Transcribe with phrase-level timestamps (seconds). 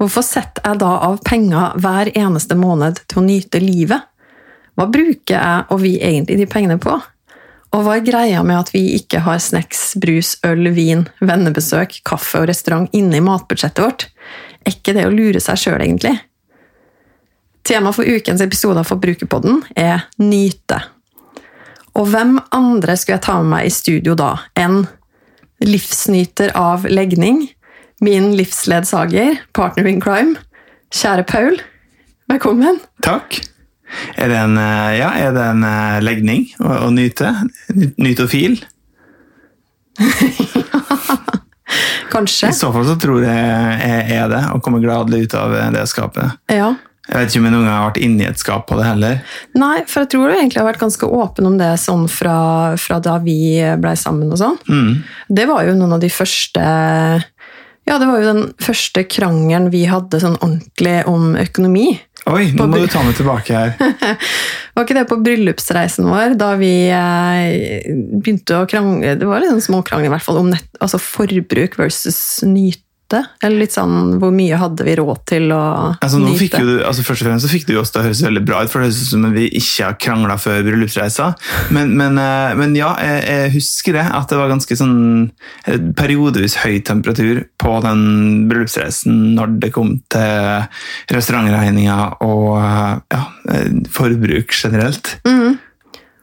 [0.00, 4.06] hvorfor setter jeg da av penger hver eneste måned til å nyte livet?
[4.78, 6.94] Hva bruker jeg og vi egentlig de pengene på?
[7.70, 12.40] Og hva er greia med at vi ikke har snacks, brus, øl, vin, vennebesøk, kaffe
[12.40, 14.06] og restaurant inne i matbudsjettet vårt?
[14.64, 16.16] Er ikke det å lure seg sjøl, egentlig?
[17.66, 20.80] Tema for ukens episode av Forbrukerpodden er nyte.
[21.94, 24.82] Og hvem andre skulle jeg ta med meg i studio da enn
[25.62, 27.44] livsnyter av legning,
[28.00, 30.36] min livsledsager, partner in crime,
[30.94, 31.60] kjære Paul.
[32.30, 32.80] Velkommen.
[33.04, 33.40] Takk.
[34.16, 37.32] Er det en, eh, ja, er det en eh, legning å, å nyte?
[38.00, 38.60] Nytofil?
[42.14, 42.48] Kanskje.
[42.48, 45.84] I så fall så tror jeg jeg er det, og kommer gladelig ut av det
[45.90, 46.38] skapet.
[46.50, 46.72] Ja.
[47.10, 49.20] Jeg vet ikke om jeg noen gang har vært inni et skap på det heller.
[49.58, 52.38] Nei, for jeg tror du egentlig har vært ganske åpen om det sånn fra,
[52.78, 54.58] fra da vi blei sammen og sånn.
[54.70, 54.92] Mm.
[55.40, 56.62] Det var jo noen av de første
[57.88, 61.88] Ja, det var jo den første krangelen vi hadde sånn ordentlig om økonomi.
[62.28, 63.72] Oi, nå må du ta meg tilbake her.
[64.76, 67.88] Var ikke det på bryllupsreisen vår, da vi eh,
[68.20, 71.78] begynte å krangle Det var litt sånn småkrangel i hvert fall om nett, altså forbruk
[71.80, 72.84] versus nyte.
[73.42, 75.60] Eller litt sånn hvor mye hadde vi råd til å
[76.00, 76.60] Altså, nyte?
[76.62, 78.70] du, altså Først og fremst så fikk du oss til å høres veldig bra ut,
[78.72, 81.30] for det høres ut som om vi ikke har krangla før bryllupsreisa.
[81.74, 84.98] Men, men, eh, men ja, jeg, jeg husker det, at det var ganske sånn
[85.66, 88.04] eh, periodevis høy temperatur på den
[88.50, 90.68] bryllupsreisen når det kom til
[91.14, 93.24] restaurantregninger og eh, ja,
[93.94, 95.16] forbruk generelt.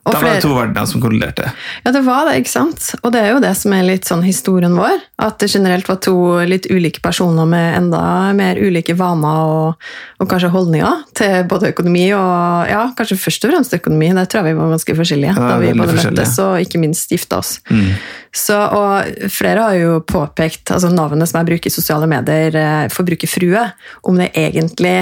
[0.08, 1.50] Og Da var det to verdener som kolliderte.
[1.84, 2.86] Ja, det var det, ikke sant?
[3.02, 5.02] Og det er jo det som er litt sånn historien vår.
[5.20, 6.16] At det generelt var to
[6.48, 8.02] litt ulike personer med enda
[8.38, 9.90] mer ulike vaner og,
[10.22, 14.14] og kanskje holdninger til både økonomi og ja, kanskje først og fremst økonomi.
[14.16, 17.12] Der tror jeg vi var ganske forskjellige Ja, da vi både møttes og ikke minst
[17.12, 17.58] gifta oss.
[17.68, 17.92] Mm.
[18.38, 22.88] Så, og flere har jo påpekt altså navnet som jeg bruker i sosiale medier, eh,
[22.94, 23.64] forbrukerfrue,
[24.08, 25.00] om det egentlig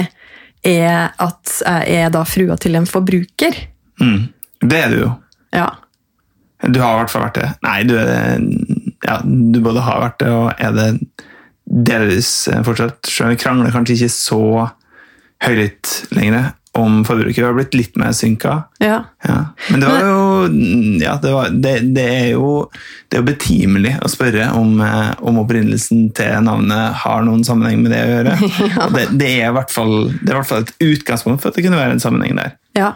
[0.66, 3.54] er at jeg er da frua til en forbruker.
[4.00, 4.24] Mm.
[4.66, 5.12] Det er du jo.
[5.56, 5.70] Ja.
[6.66, 7.48] Du har i hvert fall vært det.
[7.66, 8.42] Nei, du er.
[9.06, 10.90] Ja, du både har vært det og er det
[11.66, 13.02] delvis eh, fortsatt.
[13.06, 14.44] Selv om vi krangler kanskje ikke så
[15.44, 17.38] høylytt lenger om forbruket.
[17.38, 18.62] Vi har blitt litt mer synka.
[18.78, 19.04] ja.
[19.26, 19.36] Ja.
[19.70, 20.26] Men det var jo
[21.00, 22.50] ja, det, var, det, det er jo
[23.10, 27.94] det er betimelig å spørre om, eh, om opprinnelsen til navnet har noen sammenheng med
[27.94, 28.36] det å gjøre.
[28.76, 28.88] Ja.
[28.92, 31.58] det, det, er i hvert fall, det er i hvert fall et utgangspunkt for at
[31.58, 32.56] det kunne være en sammenheng der.
[32.76, 32.92] Ja,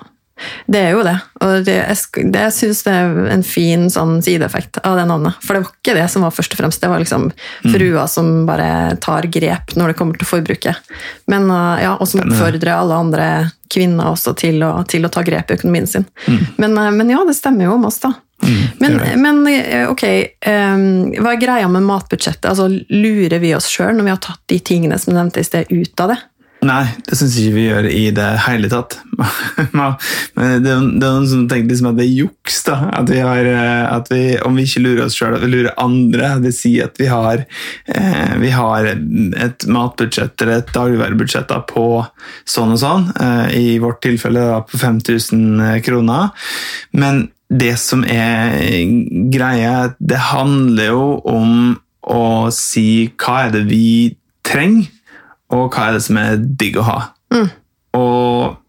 [0.71, 1.17] det er jo det.
[1.45, 5.39] Og det, jeg, det jeg syns det er en fin sånn sideeffekt av det navnet.
[5.45, 6.83] For det var ikke det som var først og fremst.
[6.83, 7.29] Det var liksom
[7.73, 10.91] frua som bare tar grep når det kommer til forbruket.
[11.31, 13.29] Men, uh, ja, og som oppfordrer alle andre
[13.71, 16.09] kvinner også til å, til å ta grep i økonomien sin.
[16.57, 18.15] Men, uh, men ja, det stemmer jo om oss, da.
[18.81, 20.05] Men, men uh, ok,
[20.49, 20.85] um,
[21.21, 22.49] hva er greia med matbudsjettet?
[22.49, 25.69] Altså, Lurer vi oss sjøl når vi har tatt de tingene som nevnte i sted,
[25.69, 26.21] ut av det?
[26.61, 28.99] Nei, det syns ikke vi gjør i det hele tatt.
[29.73, 32.75] Men det, er- noen som tenker liksom at det er juks, da.
[32.99, 35.73] At vi har, eh, at vi, om vi ikke lurer oss sjøl, at vi lurer
[35.81, 36.35] andre.
[36.45, 37.47] Det vil at vi har,
[37.89, 41.87] eh, vi har et matbudsjett eller et dagligvarebudsjett da, på
[42.45, 43.09] sånn og sånn.
[43.17, 46.29] Eh, I vårt tilfelle da, på 5000 kroner.
[46.93, 48.61] Men det som er
[49.33, 51.57] greia, det handler jo om
[52.05, 52.23] å
[52.55, 53.85] si hva er det vi
[54.47, 54.93] trenger
[55.51, 56.99] og hva er det som er digg å ha.
[57.99, 58.61] Og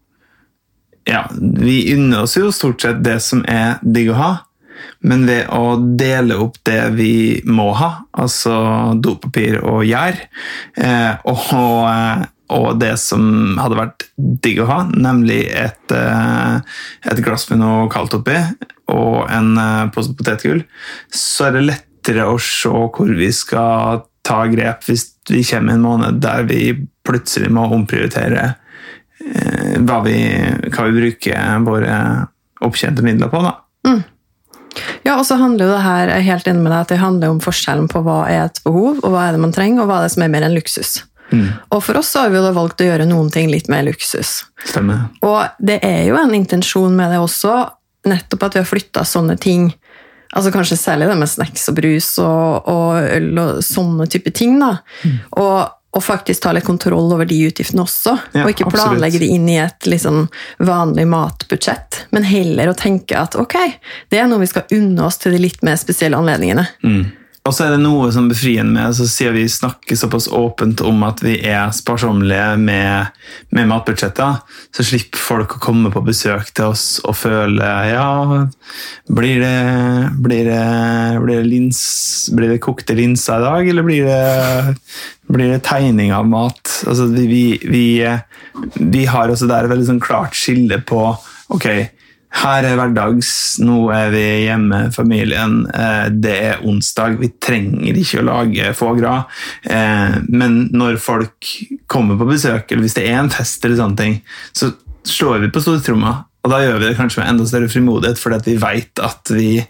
[1.08, 4.32] ja, vi unner oss jo stort sett det som er digg å ha,
[5.06, 7.14] men ved å dele opp det vi
[7.46, 8.54] må ha, altså
[9.02, 10.18] dopapir og gjær,
[10.78, 11.48] eh, og,
[11.90, 12.22] eh,
[12.54, 16.60] og det som hadde vært digg å ha, nemlig et, eh,
[17.10, 18.38] et glass med noe kaldt oppi
[18.92, 20.64] og en eh, pose potetgull,
[21.10, 25.78] så er det lettere å se hvor vi skal ta grep hvis vi kommer i
[25.78, 26.62] en måned der vi
[27.06, 30.18] plutselig må omprioritere eh, hva, vi,
[30.70, 31.96] hva vi bruker våre
[32.62, 33.42] opptjente midler på.
[33.42, 33.56] Da.
[35.02, 37.00] Ja, og så handler jo det her, jeg er helt enig med deg, at det
[37.02, 39.90] handler om forskjellen på hva er et behov, og hva er det man trenger, og
[39.90, 41.00] hva er det som er mer enn luksus.
[41.72, 43.86] Og for oss så har vi jo da valgt å gjøre noen ting litt mer
[43.86, 44.42] luksus.
[44.68, 45.06] Stemmer.
[45.24, 47.54] Og det er jo en intensjon med det også,
[48.08, 49.70] nettopp at vi har flytta sånne ting
[50.32, 54.58] Altså Kanskje særlig det med snacks og brus og, og øl og sånne type ting.
[54.62, 54.78] da.
[55.36, 58.14] Og og, faktisk ta litt kontroll over de utgiftene også.
[58.32, 58.94] Ja, og ikke absolutt.
[58.94, 60.22] planlegge det inn i et liksom
[60.64, 63.58] vanlig matbudsjett, men heller å tenke at ok,
[64.08, 66.64] det er noe vi skal unne oss til de litt mer spesielle anledningene.
[67.42, 71.00] Og så er det noe som befriende med så siden vi snakker såpass åpent om
[71.02, 73.08] at vi er sparsommelige med,
[73.50, 74.36] med matbudsjetter,
[74.70, 78.44] så slipper folk å komme på besøk til oss og føle ja,
[79.10, 79.56] blir det,
[80.22, 80.62] blir det,
[81.24, 81.82] blir det, lins,
[82.30, 84.76] blir det kokte linser i dag, eller blir det,
[85.34, 86.62] blir det tegning av mat?
[86.86, 91.08] Altså, vi, vi, vi, vi har også der et veldig sånn klart skille på
[91.50, 91.68] ok,
[92.32, 93.30] her er hverdags,
[93.60, 95.66] nå er vi hjemme, familien.
[95.68, 99.24] Eh, Det er onsdag, vi trenger ikke å lage foie gras.
[99.64, 101.52] Eh, Men når folk
[101.86, 104.72] kommer på besøk, eller hvis det er en fest, eller sånne ting, så
[105.04, 106.24] slår vi på stortromma.
[106.44, 109.66] Og da gjør vi det kanskje med enda større frimodighet, fordi vi vet at vi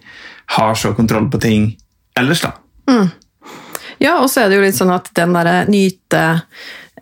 [0.56, 1.76] har så kontroll på ting
[2.16, 2.40] ellers.
[2.40, 2.52] da.
[4.02, 6.42] Ja, og så er det jo litt sånn at den derre nyte,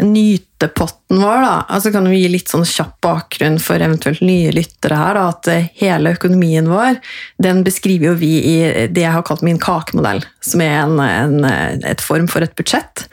[0.03, 4.99] nytepotten vår, da, altså kan vi gi litt sånn kjapp bakgrunn for eventuelt nye lyttere
[4.99, 6.99] her, da, at eh, hele økonomien vår,
[7.43, 8.57] den beskriver jo vi i
[8.93, 11.47] det jeg har kalt min kakemodell, som er en, en,
[11.87, 13.07] et form for et budsjett.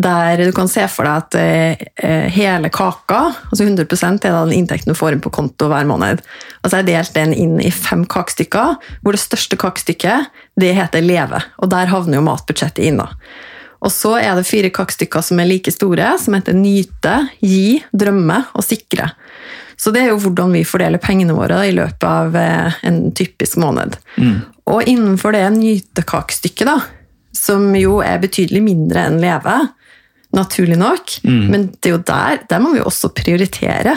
[0.00, 3.84] Der du kan se for deg at eh, hele kaka, altså 100
[4.24, 6.22] er den inntekten du får inn på konto hver måned.
[6.62, 10.30] Altså jeg har delt den inn i fem kakestykker, hvor det største kakestykket
[10.60, 11.42] det heter leve.
[11.60, 13.02] Og der havner jo matbudsjettet inn.
[13.02, 13.10] da.
[13.80, 18.42] Og så er det fire kakestykker som er like store, som heter nyte, gi, drømme
[18.52, 19.08] og sikre.
[19.80, 23.56] Så det er jo hvordan vi fordeler pengene våre i løpet av eh, en typisk
[23.62, 23.96] måned.
[24.68, 26.76] Og innenfor det nytekakestykket, da,
[27.32, 29.56] som jo er betydelig mindre enn leve,
[30.36, 33.96] naturlig nok, men det er jo der, der må vi også prioritere.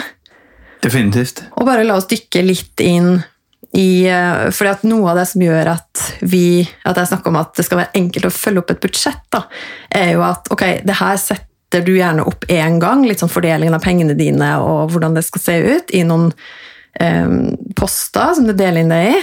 [0.82, 1.44] Definitivt.
[1.54, 3.20] Og bare la oss dykke litt inn
[3.74, 7.40] i eh, fordi at noe av det som gjør at vi at jeg snakker om
[7.40, 9.44] at det skal være enkelt å følge opp et budsjett, da,
[9.90, 13.74] er jo at ok, det her setter du gjerne opp én gang, litt sånn fordelingen
[13.74, 16.28] av pengene dine og hvordan det skal se ut, i noen
[17.00, 17.38] um,
[17.74, 19.16] poster som du deler inn det i.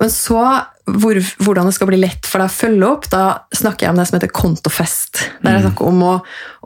[0.00, 0.40] Men så
[0.88, 3.22] hvor, hvordan det skal bli lett for deg å følge opp, da
[3.54, 5.22] snakker jeg om det som heter kontofest.
[5.44, 6.14] Der jeg snakker om å,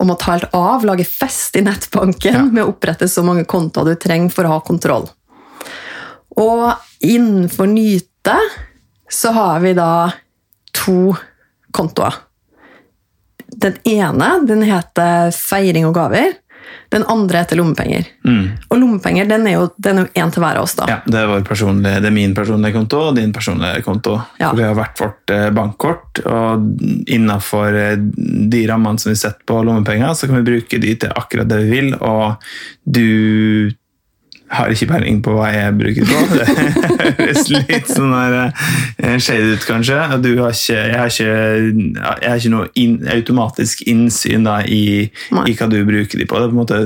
[0.03, 2.47] om å ta helt av, lage fest i nettbanken Ja.
[2.47, 5.11] med å opprette så mange kontoer du trenger for å ha kontroll.
[6.39, 8.37] Og innenfor Nyte
[9.11, 10.11] så har vi da
[10.77, 11.15] to
[11.75, 12.15] kontoer.
[13.49, 16.37] Den ene den heter Feiring og gaver.
[16.93, 18.07] Den andre heter Lommepenger.
[18.69, 20.75] Og lommepenger den er jo den én til hver av oss.
[20.77, 20.87] da.
[20.89, 21.33] Ja, det er,
[21.85, 24.15] det er min personlige konto og din personlige konto.
[24.41, 24.51] Ja.
[24.51, 27.99] For vi har hvert vårt eh, bankkort, og innenfor eh,
[28.53, 31.61] de rammene som vi setter på lommepenger, så kan vi bruke de til akkurat det
[31.65, 32.49] vi vil, og
[32.85, 33.69] du
[34.51, 36.21] har ikke peiling på hva jeg bruker på.
[36.33, 36.47] Det
[37.19, 39.99] høres litt sånn der shade ut, kanskje.
[40.25, 41.37] Du har ikke, jeg, har ikke,
[42.23, 46.41] jeg har ikke noe in, automatisk innsyn da, i, i hva du bruker de på.
[46.41, 46.81] Det er på en måte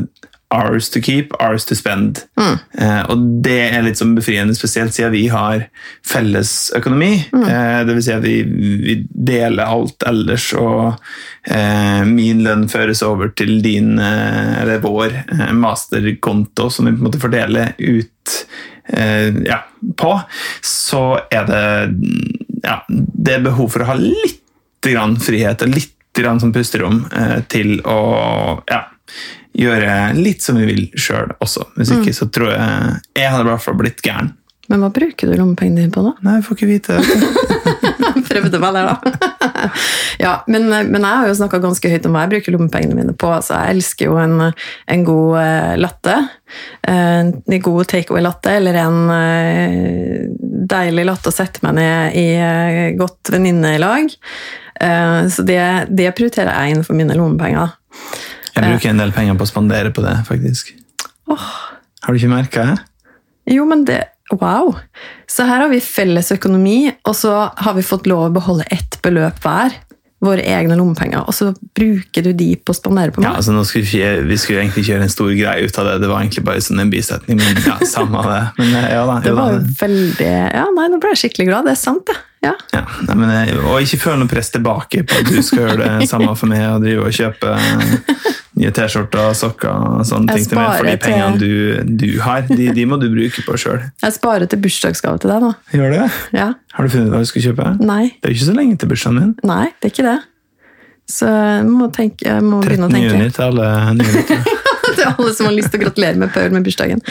[0.52, 2.25] ours to keep, ours to spend.
[2.38, 5.66] Eh, og det er litt sånn befriende, spesielt siden vi har
[6.06, 7.12] felles økonomi.
[7.32, 10.93] Eh, det vil si at vi, vi deler alt ellers, og
[11.49, 17.02] eh, min lønn føres over til din, eh, eller vår, eh, masterkonto, som vi på
[17.02, 18.37] en måte fordeler ut
[18.92, 19.62] eh, ja,
[19.97, 20.12] på.
[20.62, 21.64] Så er det
[22.62, 24.40] ja, det er behov for å ha litt
[24.82, 28.00] grann frihet og litt grann som pusterom eh, til å
[28.68, 28.85] ja,
[29.59, 31.66] gjøre litt som vi vil sjøl også.
[31.76, 34.32] Hvis ikke så tror jeg Jeg hadde i hvert fall blitt gæren.
[34.71, 36.12] Men hva bruker du lommepengene dine på, da?
[36.25, 38.23] Nei, jeg får ikke vite det.
[38.28, 39.66] Prøvde meg der, da.
[40.23, 43.14] ja, men, men jeg har jo snakka ganske høyt om hva jeg bruker lommepengene mine
[43.18, 43.28] på.
[43.35, 44.38] Altså, jeg elsker jo en,
[44.94, 46.16] en god uh, latte.
[46.88, 52.88] Eh, En god takeaway-latte, eller en uh, deilig latte å sette meg ned i uh,
[53.00, 54.12] godt venninnelag.
[55.30, 55.61] Så det,
[55.94, 57.76] det prioriterer jeg innenfor mine lommepenger.
[58.54, 60.75] Jeg bruker en del penger på å spandere på det, faktisk.
[61.32, 62.80] Har du ikke merka det?
[63.56, 64.71] Jo, men det Wow!
[65.28, 68.97] Så her har vi felles økonomi, og så har vi fått lov å beholde ett
[69.04, 69.75] beløp hver.
[70.25, 71.25] Våre egne lommepenger.
[71.28, 73.26] Og så bruker du de på å spandere på meg?
[73.28, 75.85] Ja, altså nå skulle vi, ikke- vi skulle egentlig kjøre en stor greie ut av
[75.90, 75.99] det.
[76.00, 77.37] Det var egentlig bare sånn en bisetning.
[77.42, 78.40] Men ja, samme det.
[78.62, 79.18] Men eh, ja da.
[79.26, 81.64] Det var jo veldig Ja, nei, nå ble jeg skikkelig glad.
[81.68, 82.16] Det er sant, det.
[82.47, 82.54] Ja.
[82.73, 85.90] Ja, nei, men, eh, og ikke føl noe press tilbake på at du skal gjøre
[86.00, 90.35] det samme for meg og drive og kjøpe eh, nye T-skjorter og sokker og sånne
[90.35, 93.44] Jeg ting til meg, for de pengene du, du har, de, de må du bruke
[93.47, 93.87] på sjøl.
[94.02, 95.52] Jeg sparer til bursdagsgave til deg nå.
[95.73, 96.02] Gjør det?
[96.37, 96.50] Ja.
[96.76, 97.71] Har du funnet ut hva du skal kjøpe?
[97.80, 98.02] Nei.
[98.18, 99.32] Det er jo ikke så lenge til bursdagen min.
[99.49, 100.18] Nei, det er ikke det.
[101.12, 103.16] Så jeg må, tenke, jeg må begynne å tenke.
[103.16, 104.59] juni til alle nye lyttere.
[104.99, 107.02] til alle som har lyst til å gratulere med Paul med bursdagen.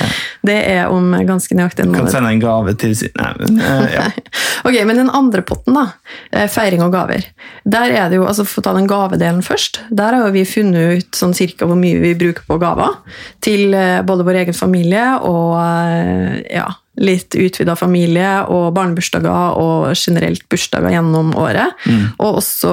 [0.45, 3.95] Det er om ganske nøyaktig en Kan sende en gave til sin Nei, men eh,
[3.95, 4.07] ja.
[4.67, 5.87] Ok, Men den andre potten, da,
[6.31, 7.25] eh, feiring og gaver.
[7.63, 9.81] Der er det jo, altså For å ta den gavedelen først.
[9.89, 12.99] Der har vi funnet ut sånn cirka hvor mye vi bruker på gaver.
[13.43, 16.67] Til eh, både vår egen familie og eh, ja,
[17.01, 21.73] litt utvida familie og barnebursdager og generelt bursdager gjennom året.
[22.21, 22.71] Og også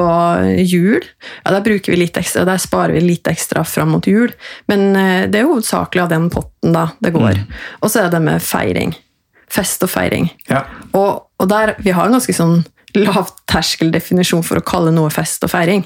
[0.68, 1.00] jul.
[1.44, 4.32] Ja, Der bruker vi litt ekstra, der sparer vi litt ekstra fram mot jul.
[4.68, 7.40] Men eh, det er hovedsakelig av den potten da det går.
[7.82, 8.92] Og så er det med feiring.
[9.49, 10.28] Fest og feiring.
[10.50, 10.66] ja.
[10.92, 12.61] Og, og der, vi har en ganske sånn
[12.99, 15.85] lavterskeldefinisjon for å kalle noe fest og feiring.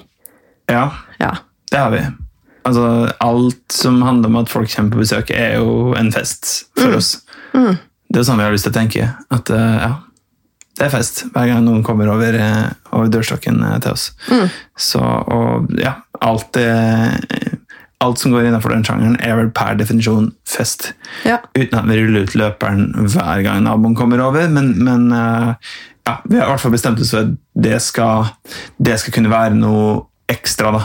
[0.70, 0.88] Ja,
[1.20, 1.36] Ja.
[1.70, 2.00] det har vi.
[2.64, 2.84] Altså,
[3.20, 7.16] alt som handler om at folk kommer på besøk, er jo en fest for oss.
[8.12, 9.08] Det er sånn vi har lyst til å tenke.
[9.32, 9.92] At eh, ja,
[10.76, 14.10] det er fest hver gang noen kommer over, eh, over dørstokken eh, til oss.
[14.76, 16.60] Så, og ja, alt
[18.02, 20.88] Alt som går innenfor den sjangeren, er vel per definisjon fest.
[21.22, 21.36] Ja.
[21.54, 26.40] Uten at vi ruller ut løperen hver gang naboen kommer over, men, men ja, vi
[26.40, 28.32] har i hvert fall bestemt oss for at det skal,
[28.82, 30.00] det skal kunne være noe
[30.34, 30.82] ekstra, da.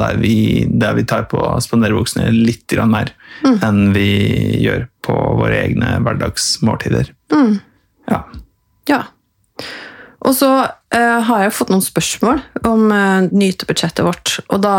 [0.00, 3.12] Der vi, der vi tar på spanderbuksene litt mer mer
[3.60, 4.08] enn vi
[4.64, 7.12] gjør på våre egne hverdagsmåltider.
[8.10, 8.22] Ja.
[8.90, 9.02] ja.
[10.26, 14.38] Og så uh, har jeg fått noen spørsmål om uh, nytebudsjettet vårt.
[14.50, 14.76] Og da,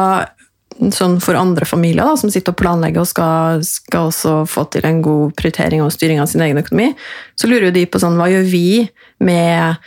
[0.93, 4.87] sånn for andre familier da, som sitter og planlegger og skal, skal også få til
[4.87, 6.91] en god prioritering og styring av sin egen økonomi,
[7.39, 8.67] så lurer jo de på sånn, hva gjør vi
[9.23, 9.79] med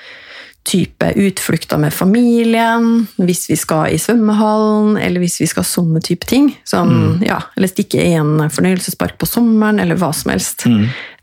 [0.62, 6.28] type utflukter med familien, hvis vi skal i svømmehallen, eller hvis vi skal sånne type
[6.28, 6.50] ting.
[6.68, 10.66] Sånn, ja, eller stikke i en fornøyelsespark på sommeren, eller hva som helst.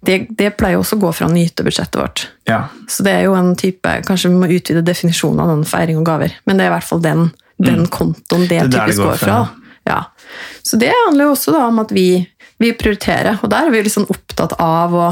[0.01, 2.27] Det, det pleier også å gå fra nytebudsjettet vårt.
[2.49, 2.63] ja.
[2.89, 6.07] Så det er jo en type, Kanskje vi må utvide definisjonen av den feiring og
[6.09, 7.29] gaver, men det er i hvert fall den,
[7.61, 9.37] den kontoen det, Det er det typisk går fra.
[9.87, 10.01] Ja.
[10.65, 12.09] Så det handler jo også da om at vi,
[12.59, 15.07] vi prioriterer, og der er vi liksom opptatt av å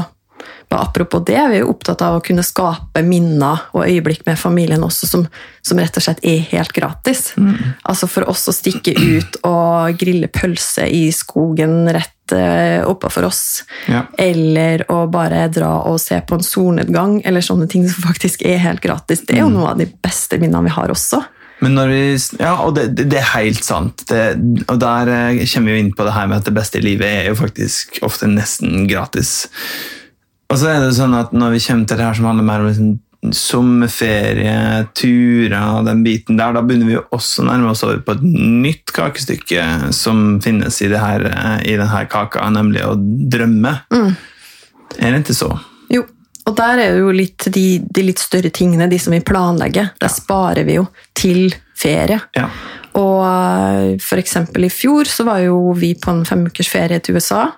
[0.68, 4.38] bare Apropos det, vi er jo opptatt av å kunne skape minner og øyeblikk med
[4.40, 5.26] familien også, som,
[5.62, 7.34] som rett og slett er helt gratis.
[7.86, 12.12] Altså For oss å stikke ut og grille pølse i skogen rett
[12.90, 14.00] oppe for oss, Ja.
[14.18, 18.58] eller å bare dra og se på en solnedgang, eller sånne ting som faktisk er
[18.64, 19.22] helt gratis.
[19.22, 21.22] Det er jo noe av de beste minnene vi har også.
[21.64, 22.00] Men når vi,
[22.42, 24.02] ja, og det, det, det er helt sant.
[24.10, 24.24] Det,
[24.68, 26.84] og der eh, kommer vi jo inn på det her med at det beste i
[26.84, 29.46] livet er jo faktisk ofte nesten gratis.
[30.46, 32.62] Og så er det sånn at når vi kommer til det her som handler mer
[32.62, 32.94] om liksom,
[33.34, 38.26] sommerferie, turer, den biten der, da begynner vi jo også nærme oss over på et
[38.26, 41.26] nytt kakestykke som finnes i, det her,
[41.66, 43.74] i denne kaka, nemlig å drømme.
[43.90, 45.50] Er det ikke så?
[45.90, 46.04] Jo,
[46.46, 49.94] og der er det jo litt de, de litt større tingene, de som vi planlegger.
[50.02, 50.86] Der sparer vi jo
[51.18, 52.20] til ferie.
[52.38, 52.46] Ja.
[52.96, 57.18] Og eh, for eksempel i fjor så var jo vi på en femukers ferie til
[57.18, 57.48] USA.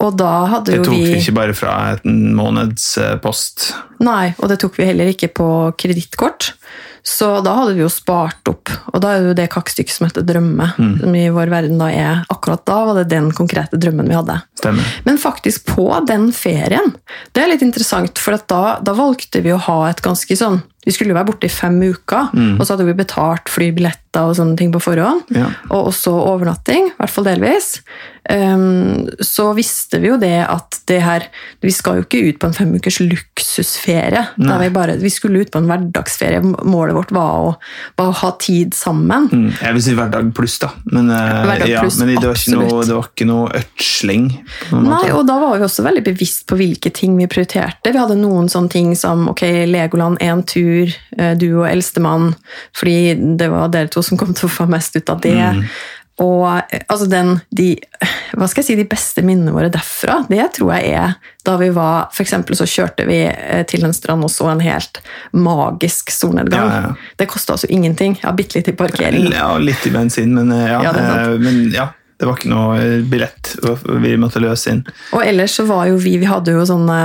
[0.00, 3.72] Og da hadde Det tok vi vi ikke bare fra en måneds eh, post.
[4.00, 5.48] Nei, og det tok vi heller ikke på
[5.80, 6.54] kredittkort.
[7.02, 10.06] Så da hadde vi jo spart opp, og da er det jo det kakestykket som
[10.06, 10.66] heter drømme.
[11.00, 14.36] Som i vår verden da er Akkurat da var det den konkrete drømmen vi hadde.
[14.60, 14.90] Stemmer.
[15.06, 16.92] Men faktisk på den ferien,
[17.32, 20.94] det er litt interessant, for da, da valgte vi å ha et ganske sånn Vi
[20.96, 24.56] skulle jo være borte i fem uker, og så hadde vi betalt flybilletter og sånne
[24.58, 25.28] ting på forhånd.
[25.36, 25.50] Ja.
[25.70, 27.76] Og også overnatting, i hvert fall delvis.
[28.30, 31.24] Um, så visste vi jo det at det her
[31.64, 34.20] Vi skal jo ikke ut på en fem ukers luksusferie.
[34.36, 36.42] Vi, bare, vi skulle ut på en hverdagsferie.
[36.44, 37.54] Målet vårt var å,
[37.98, 39.26] var å ha tid sammen.
[39.32, 40.70] Mm, Jeg vil si hverdag pluss, da.
[40.92, 43.62] Men, uh, Hverdag ja, men det, var ikke noe, det var ikke noe
[44.84, 44.92] måte.
[44.92, 47.94] Nei, og da var vi også veldig bevisst på hvilke ting vi prioriterte.
[47.94, 50.69] Vi hadde noen sånne ting som ok, Legoland én tur,
[51.18, 52.34] eh, du og eldstemann,
[52.76, 55.38] fordi det var dere to som kom til å få mest ut av det.
[56.20, 57.72] Og eh, altså den, de,
[58.36, 61.14] hva skal jeg si, de beste minnene våre derfra, det tror jeg er
[61.46, 64.60] da vi var For eksempel så kjørte vi eh, til en strand og så en
[64.64, 65.00] helt
[65.32, 66.68] magisk solnedgang.
[66.68, 67.14] Ja, ja.
[67.20, 68.18] Det kosta altså ingenting.
[68.24, 69.30] Ja, bitte litt i parkering.
[69.32, 70.82] Ja, litt i bensin, men ja.
[70.84, 73.54] Ja, det men ja, det var ikke noe billett
[74.02, 74.82] vi måtte løse inn.
[75.16, 76.98] Og ellers så var jo vi Vi hadde jo sånne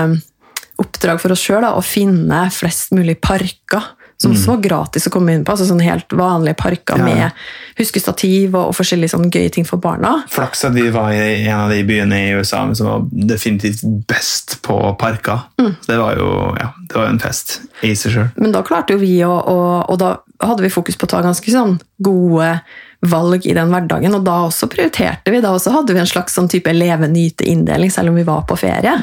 [0.81, 3.93] oppdrag for oss sjøl å finne flest mulig parker.
[4.17, 5.51] Som også var gratis å komme inn på.
[5.51, 7.07] altså sånne helt vanlige parker Mm.
[7.09, 7.15] Ja.
[7.15, 7.31] med
[7.77, 10.23] huskestativ og, og forskjellige sånne gøye ting for barna.
[10.31, 14.61] Flaks at vi var i en av de byene i USA som var definitivt best
[14.63, 15.43] på parker.
[15.59, 15.73] Mm.
[15.87, 18.29] Det var jo ja, det var en fest i seg sjøl.
[18.39, 21.21] Men da klarte jo vi å, og, Og da hadde vi fokus på å ta
[21.21, 22.61] ganske sånn gode
[23.09, 24.15] valg i den hverdagen.
[24.17, 25.41] Og da også prioriterte vi.
[25.43, 28.95] Da også hadde vi en slags sånn type leve-nyte-inndeling, selv om vi var på ferie.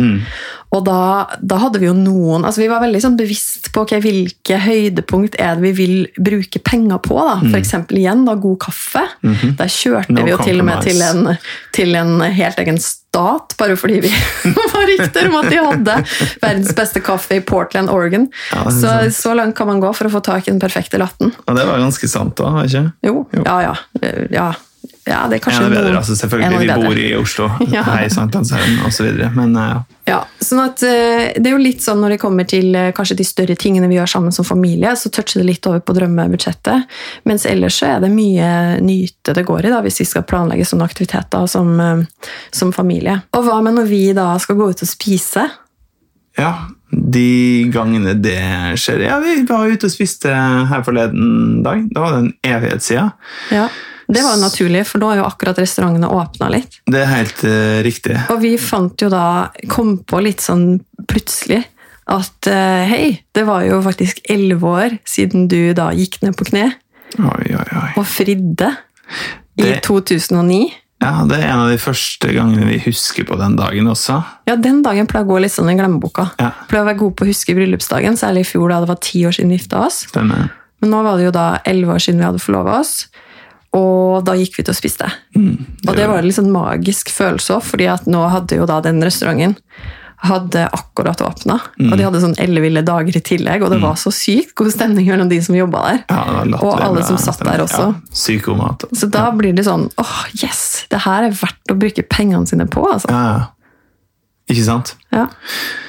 [0.72, 0.98] Og da,
[1.40, 5.36] da hadde vi jo noen altså Vi var veldig sånn bevisst på okay, hvilke høydepunkt
[5.36, 7.18] er det vi vil bruke penger på.
[7.18, 7.36] da.
[7.44, 9.04] For eksempel igjen da, god kaffe.
[9.22, 11.32] Der kjørte No vi jo til og med til en,
[11.76, 12.80] til en helt egen
[13.12, 14.10] stat, bare fordi vi
[14.72, 15.96] var rykter om at de hadde
[16.40, 18.30] verdens beste kaffe i Portland, Oregon.
[18.54, 21.34] Ja, så, så langt kan man gå for å få tak i den perfekte latten.
[21.44, 22.64] Ja, det var ganske sant, da.
[22.64, 22.86] ikke?
[23.04, 23.26] Jo.
[23.36, 23.74] Jo, ja, ja.
[24.32, 24.48] ja.
[25.04, 26.50] Ja det er En kanskje av bedre, altså en av selvfølgelig.
[26.52, 26.84] de Vi bedre.
[26.86, 27.82] bor i Oslo, Ja.
[27.88, 29.08] hei Sankthanshaugen osv.
[29.34, 29.80] Men eh, ja.
[30.06, 33.16] Ja, sånn at eh, Det er jo litt sånn når det kommer til eh, kanskje
[33.18, 36.86] de større tingene vi gjør sammen som familie, så toucher det litt over på drømmebudsjettet.
[37.26, 40.66] Mens ellers så er det mye nyte det går i da, hvis vi skal planlegge
[40.70, 41.74] sånne aktiviteter som,
[42.54, 43.20] som familie.
[43.34, 45.48] Og hva med når vi da skal gå ut og spise?
[46.38, 46.52] ja,
[46.88, 48.38] de gangene det
[48.80, 51.82] skjer Ja, vi var ute og spiste her forleden dag.
[51.92, 53.10] Da var det en evighet siden.
[53.52, 53.66] Ja,
[54.12, 56.80] Det var jo naturlig, for nå har jo akkurat restaurantene åpna litt.
[56.90, 58.16] Det er helt uh, riktig.
[58.34, 59.24] Og vi fant jo da,
[59.72, 60.76] kom på litt sånn
[61.08, 61.62] plutselig,
[62.12, 66.48] at uh, hei, det var jo faktisk elleve år siden du da gikk ned på
[66.50, 66.66] kne
[67.20, 67.88] Oi, oi, oi.
[68.00, 68.70] og fridde
[69.60, 70.70] i Det- 2009.
[71.02, 74.20] Ja, Det er en av de første gangene vi husker på den dagen også.
[74.46, 76.28] Ja, den dagen pleier å gå litt sånn i glemmeboka.
[76.38, 76.52] Ja.
[76.70, 79.24] Pleier å være god på å huske bryllupsdagen, særlig i fjor da det var ti
[79.26, 80.04] år siden vi gifta oss.
[80.12, 80.52] Stemmer.
[80.80, 83.08] Men nå var det jo da elleve år siden vi hadde forlova oss,
[83.72, 84.98] og da gikk vi til å spise.
[84.98, 85.10] det.
[85.88, 89.00] og det var en sånn magisk følelse òg, fordi at nå hadde jo da den
[89.04, 89.56] restauranten
[90.22, 94.12] hadde akkurat åpna, og de hadde sånn elleville dager i tillegg, og det var så
[94.14, 95.96] sykt god stemning mellom de som jobba der.
[96.12, 97.56] Ja, det og alle som satt stemning.
[97.56, 97.88] der også.
[97.88, 98.84] Ja, syk god mat.
[98.94, 100.84] Så da blir det sånn åh, yes!
[100.92, 103.10] Det her er verdt å bruke pengene sine på, altså.
[103.10, 103.42] Ja, ja.
[104.52, 104.94] Ikke sant?
[105.10, 105.26] Ja.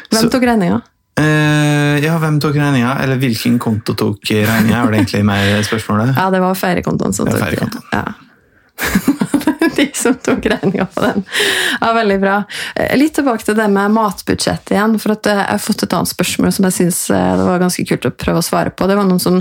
[0.10, 0.82] Hvem Så- tok regninga?
[1.20, 2.96] Eh, ja, hvem tok regninga?
[3.04, 4.84] Eller hvilken konto tok regninga?
[4.84, 6.16] Var det egentlig mer spørsmålet?
[6.18, 7.90] Ja, det var feirekontoen som tok ja, feirekontoen.
[7.94, 9.20] Ja.
[10.04, 11.24] Som tok regninga på den.
[11.80, 12.38] Ja, Veldig bra.
[12.76, 14.98] Eh, Litt tilbake til det med matbudsjett igjen.
[15.00, 18.08] for eh, Jeg har fått et annet spørsmål som jeg syns det var ganske kult
[18.10, 18.88] å prøve å svare på.
[18.90, 19.40] Det var noen som,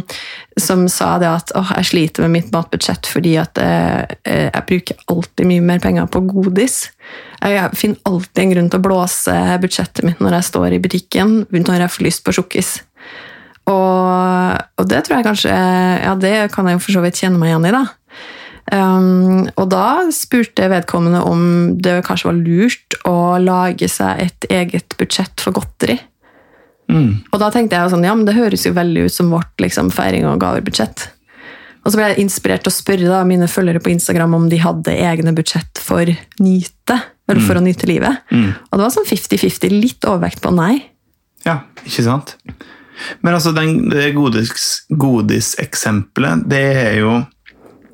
[0.61, 4.67] som sa det at åh, jeg sliter med mitt matbudsjett fordi at eh, eh, jeg
[4.69, 6.85] bruker alltid mye mer penger på godis.
[7.43, 11.37] Jeg finner alltid en grunn til å blåse budsjettet mitt når jeg står i butikken,
[11.51, 12.73] når jeg får lyst på sjokkis.
[13.71, 17.39] Og, og det tror jeg kanskje Ja, det kan jeg jo for så vidt kjenne
[17.39, 17.83] meg igjen i, da.
[18.71, 21.43] Um, og da spurte vedkommende om
[21.83, 25.99] det kanskje var lurt å lage seg et eget budsjett for godteri.
[26.93, 27.25] Mm.
[27.33, 29.91] Og da tenkte jeg sånn, ja, men det høres jo veldig ut som vårt liksom,
[29.95, 31.09] feiring- og gavebudsjett.
[31.83, 34.61] Og så ble jeg inspirert til å spørre da, mine følgere på Instagram om de
[34.63, 36.07] hadde egne budsjett for
[36.39, 38.23] nyte, eller for å nyte livet.
[38.31, 38.53] Mm.
[38.69, 40.77] Og det var sånn 50-50, litt overvekt på nei.
[41.47, 42.37] Ja, ikke sant?
[43.25, 47.17] Men altså, den, det godis- godiseksempelet, det er jo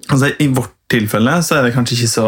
[0.09, 2.27] altså, I vårt tilfelle så er det kanskje ikke så,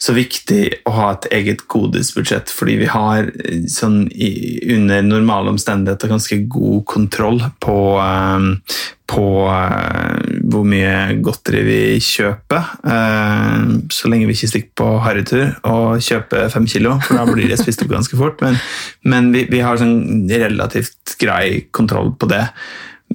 [0.00, 4.30] så viktig å ha et eget godisbudsjett, fordi vi har eh, sånn i,
[4.72, 8.80] under normale omstendigheter ganske god kontroll på, uh,
[9.12, 12.72] på uh, hvor mye godteri vi kjøper.
[12.86, 17.52] Uh, så lenge vi ikke stikker på harrytur og kjøper fem kilo, for da blir
[17.52, 18.40] det spist opp ganske fort.
[18.40, 18.56] Men,
[19.04, 22.46] men vi, vi har sånn relativt grei kontroll på det.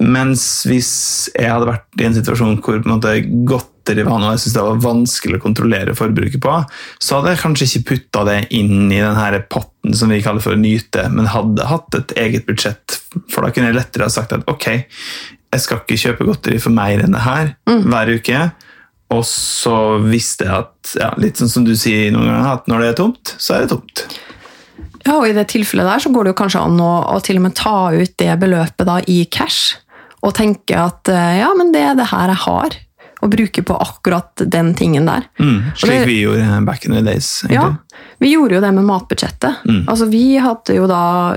[0.00, 0.92] Mens hvis
[1.34, 3.18] jeg hadde vært i en situasjon hvor på en måte,
[3.82, 6.54] godteri noe jeg syntes det var vanskelig å kontrollere forbruket på,
[7.02, 10.56] så hadde jeg kanskje ikke putta det inn i denne potten som vi kaller for
[10.56, 13.00] nyte, men hadde hatt et eget budsjett.
[13.30, 14.68] For da kunne jeg lettere ha sagt at ok,
[15.52, 18.42] jeg skal ikke kjøpe godteri for mer enn det her hver uke.
[19.12, 22.80] Og så visste jeg at, ja, litt sånn som du sier noen ganger, at når
[22.80, 24.06] det er tomt, så er det tomt.
[25.02, 27.40] Ja, og i det tilfellet der så går det jo kanskje an å, å til
[27.40, 29.76] og med ta ut det beløpet da i cash,
[30.22, 32.78] og tenke at eh, ja, men det er det her jeg har,
[33.22, 35.22] og bruke på akkurat den tingen der.
[35.38, 37.44] Mm, slik det- vi gjorde back in the days.
[37.44, 37.54] egentlig.
[37.54, 39.62] Ja, vi gjorde jo det med matbudsjettet.
[39.86, 41.36] Altså, vi hadde jo da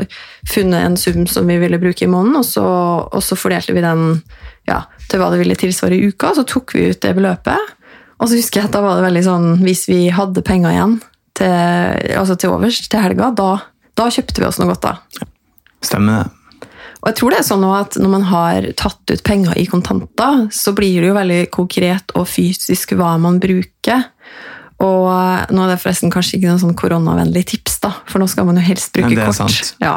[0.50, 2.66] funnet en sum som vi ville bruke i måneden, og så,
[3.14, 4.22] og så fordelte vi den
[4.68, 7.58] ja, til hva det ville tilsvare i uka, så tok vi ut det beløpet.
[8.20, 11.02] Og så husker jeg at da var det veldig sånn, hvis vi hadde penger igjen
[11.36, 13.50] til, altså til overs til helga, da,
[13.96, 14.96] da kjøpte vi oss noe godt da.
[15.86, 16.32] Stemmer det.
[17.02, 20.46] Og jeg tror det er sånn at når man har tatt ut penger i kontanter,
[20.54, 24.08] så blir det jo veldig konkret og fysisk hva man bruker.
[24.84, 25.08] Og
[25.56, 28.60] nå er det forresten kanskje ikke noe sånn koronavennlig tips, da, for nå skal man
[28.60, 29.38] jo helst bruke Ja, det er kort.
[29.40, 29.76] sant.
[29.84, 29.96] Ja.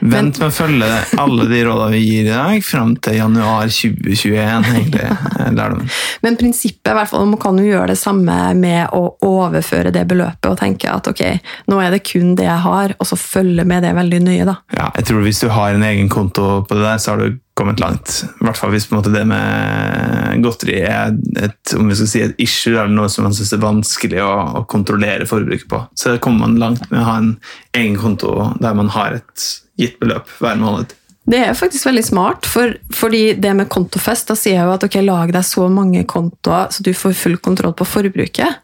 [0.00, 0.88] Vent med å følge
[1.20, 5.88] alle de rådene vi gir i dag, fram til januar 2021, egentlig.
[6.24, 10.06] Men prinsippet, i hvert fall, man kan jo gjøre det samme med å overføre det
[10.10, 11.24] beløpet og tenke at ok,
[11.70, 14.58] nå er det kun det jeg har, og så følge med det veldig nøye, da.
[14.76, 17.38] Ja, jeg tror Hvis du har en egen konto på det der, så har du
[17.58, 18.20] kommet langt.
[18.38, 21.10] I hvert fall hvis på en måte det med godteri er
[21.42, 24.28] et, om vi skal si, et issue eller noe som man synes er vanskelig å,
[24.60, 25.80] å kontrollere forbruket på.
[25.98, 27.34] Så kommer man langt med å ha en
[27.76, 30.94] egen konto der man har et gitt beløp hver måned.
[31.28, 34.84] Det er faktisk veldig smart, for, fordi det med kontofest, da sier jeg jo at
[34.86, 38.62] ok, lag deg så mange kontoer så du får full kontroll på forbruket.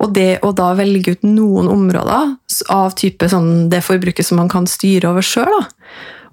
[0.00, 2.32] Og det å da velge ut noen områder
[2.72, 5.52] av type sånn det forbruket som man kan styre over sjøl,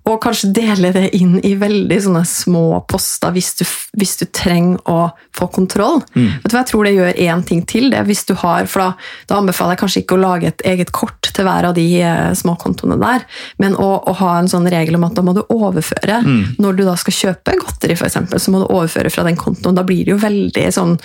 [0.04, 3.64] og kanskje dele det inn i veldig sånne små poster hvis du,
[4.00, 4.98] hvis du trenger å
[5.36, 6.02] få kontroll.
[6.12, 7.90] Vet du hva, Jeg tror det gjør én ting til.
[7.94, 8.90] det, hvis du har, for da,
[9.30, 11.88] da anbefaler jeg kanskje ikke å lage et eget kort til hver av de
[12.36, 13.24] små småkontoene der,
[13.58, 16.20] men å, å ha en sånn regel om at da må du overføre.
[16.62, 19.78] Når du da skal kjøpe godteri, eksempel, så må du overføre fra den kontoen.
[19.78, 20.98] Da blir det jo veldig sånn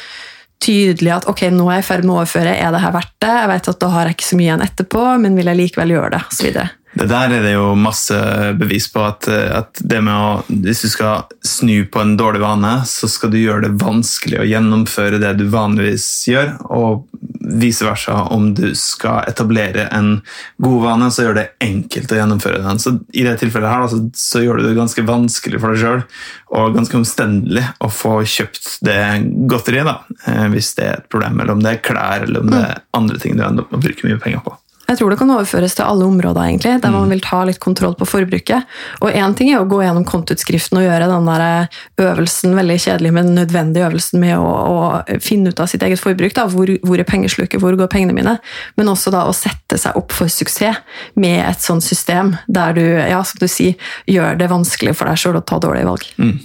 [0.63, 3.15] tydelig at ok, nå er jeg i ferd med å overføre, er det her verdt
[3.23, 3.31] det?
[3.31, 5.95] Jeg vet at da har jeg ikke så mye igjen etterpå, men vil jeg likevel
[5.95, 6.23] gjøre det?
[6.27, 6.69] Og så videre.
[6.97, 8.17] Det der er det jo masse
[8.59, 12.73] bevis på at, at det med å, hvis du skal snu på en dårlig vane,
[12.89, 17.05] så skal du gjøre det vanskelig å gjennomføre det du vanligvis gjør, og
[17.61, 18.23] vice versa.
[18.35, 20.21] Om du skal etablere en
[20.65, 22.81] god vane, så gjør det enkelt å gjennomføre den.
[22.83, 26.07] Så i det tilfellet her, så, så gjør du det ganske vanskelig for deg sjøl,
[26.57, 29.01] og ganske omstendelig å få kjøpt det
[29.51, 32.53] godteriet, da, eh, hvis det er et problem, eller om det er klær, eller om
[32.53, 34.57] det er andre ting du ender opp med å bruke mye penger på.
[34.89, 37.93] Jeg tror det kan overføres til alle områder, egentlig, der man vil ta litt kontroll
[37.99, 38.65] på forbruket.
[39.05, 42.79] Og én ting er å gå gjennom kontoutskriften og gjøre den der eh, øvelsen, veldig
[42.87, 46.33] kjedelig, men nødvendig øvelsen med å, å finne ut av sitt eget forbruk.
[46.39, 46.47] Da.
[46.49, 48.39] Hvor, hvor er pengesluket, hvor går pengene mine?
[48.81, 50.81] Men også da å sette seg opp for suksess
[51.21, 53.77] med et sånt system der du, ja, som du sier,
[54.09, 56.09] gjør det vanskelig for deg sjøl å ta dårlige valg.
[56.17, 56.39] Mm.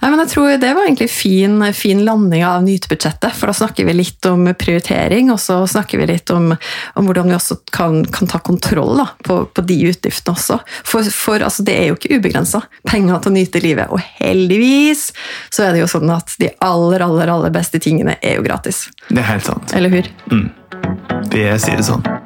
[0.00, 3.34] Nei, men jeg tror Det var egentlig fin, fin landing av nytebudsjettet.
[3.36, 6.52] For da snakker vi litt om prioritering, og så snakker vi litt om,
[6.94, 10.60] om hvordan vi også kan, kan ta kontroll da, på, på, de utgiftene også.
[10.84, 13.92] For, for altså, det er jo ikke ubegrensa penger til å nyte livet.
[13.92, 15.08] Og heldigvis
[15.50, 18.86] så er det jo sånn at de aller, aller, aller beste tingene er jo gratis.
[19.08, 19.76] Det er helt sant.
[19.76, 20.14] Eller hur?
[20.32, 20.48] Mm.
[21.32, 22.25] Det sier det sånn.